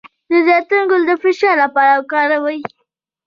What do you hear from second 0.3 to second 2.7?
زیتون ګل د فشار لپاره وکاروئ